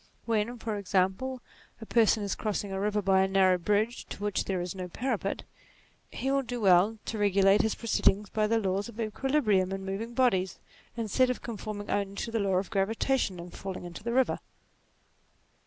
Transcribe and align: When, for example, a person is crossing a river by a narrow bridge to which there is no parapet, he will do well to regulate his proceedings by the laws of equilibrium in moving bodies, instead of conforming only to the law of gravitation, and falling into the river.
When, 0.25 0.57
for 0.57 0.77
example, 0.77 1.43
a 1.79 1.85
person 1.85 2.23
is 2.23 2.33
crossing 2.33 2.71
a 2.71 2.79
river 2.79 3.03
by 3.03 3.21
a 3.21 3.27
narrow 3.27 3.59
bridge 3.59 4.05
to 4.07 4.23
which 4.23 4.45
there 4.45 4.59
is 4.59 4.73
no 4.73 4.87
parapet, 4.87 5.43
he 6.09 6.31
will 6.31 6.41
do 6.41 6.59
well 6.59 6.97
to 7.05 7.19
regulate 7.19 7.61
his 7.61 7.75
proceedings 7.75 8.27
by 8.31 8.47
the 8.47 8.57
laws 8.57 8.89
of 8.89 8.99
equilibrium 8.99 9.71
in 9.71 9.85
moving 9.85 10.15
bodies, 10.15 10.57
instead 10.97 11.29
of 11.29 11.43
conforming 11.43 11.91
only 11.91 12.15
to 12.15 12.31
the 12.31 12.39
law 12.39 12.55
of 12.55 12.71
gravitation, 12.71 13.39
and 13.39 13.53
falling 13.53 13.83
into 13.85 14.03
the 14.03 14.11
river. 14.11 14.39